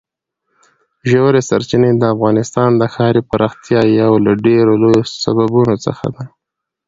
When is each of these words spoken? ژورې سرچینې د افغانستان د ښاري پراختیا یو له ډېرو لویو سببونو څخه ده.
ژورې 1.09 1.41
سرچینې 1.49 1.91
د 1.95 2.03
افغانستان 2.13 2.69
د 2.75 2.83
ښاري 2.93 3.21
پراختیا 3.29 3.81
یو 4.01 4.13
له 4.25 4.31
ډېرو 4.45 4.73
لویو 4.83 5.03
سببونو 5.23 5.75
څخه 5.85 6.05
ده. 6.15 6.23